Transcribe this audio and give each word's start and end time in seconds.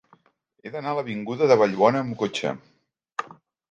He 0.63 0.71
d'anar 0.75 0.93
a 0.93 0.99
l'avinguda 1.01 1.51
de 1.53 1.59
Vallbona 1.65 2.05
amb 2.07 2.19
cotxe. 2.25 2.59